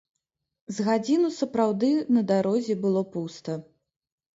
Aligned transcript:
З 0.77 0.85
гадзіну 0.87 1.29
сапраўды 1.39 1.93
на 2.19 2.27
дарозе 2.35 2.81
было 2.87 3.09
пуста. 3.15 3.65